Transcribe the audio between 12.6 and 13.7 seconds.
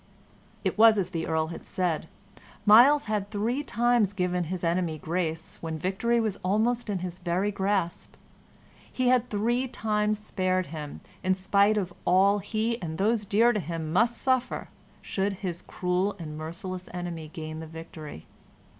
and those dear to